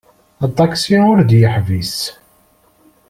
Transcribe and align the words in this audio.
Aṭaksi 0.45 0.97
ur 1.11 1.17
d-yeḥbis. 1.29 1.97